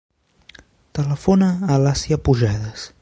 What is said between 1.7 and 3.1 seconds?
a l'Asia Pujadas.